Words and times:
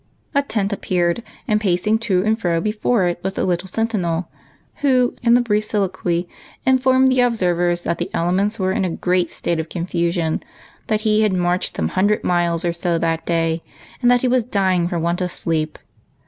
A 0.33 0.41
tent 0.41 0.73
appeared, 0.73 1.21
and 1.47 1.61
pacing 1.61 1.99
to 1.99 2.23
and 2.23 2.39
fro 2.41 2.59
before 2.59 3.05
it 3.05 3.19
was 3.23 3.37
a 3.37 3.43
little 3.43 3.67
sentinel, 3.67 4.29
who, 4.77 5.13
in 5.21 5.37
a 5.37 5.41
brief 5.41 5.65
soliloquy, 5.65 6.27
informed 6.65 7.09
the 7.11 7.21
observers 7.21 7.83
that 7.83 7.99
the 7.99 8.09
elements 8.11 8.57
were 8.57 8.71
in 8.71 8.83
a 8.83 8.89
great 8.89 9.29
state 9.29 9.59
of 9.59 9.69
confusion, 9.69 10.41
that 10.87 11.01
he 11.01 11.21
had 11.21 11.33
marched 11.33 11.75
some 11.75 11.89
hundred 11.89 12.23
miles 12.23 12.65
or 12.65 12.73
so 12.73 12.97
that 12.97 13.27
day, 13.27 13.61
and 14.01 14.09
that 14.09 14.21
he 14.21 14.27
was 14.27 14.43
dying 14.43 14.87
for 14.87 14.97
want 14.97 15.21
of 15.21 15.29
sleej). 15.31 15.75